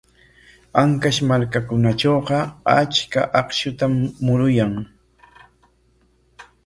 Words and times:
Ancash 0.81 1.19
markakunatrawqa 1.31 2.39
achka 2.79 3.21
akshutam 3.41 3.93
muruyan. 4.25 4.73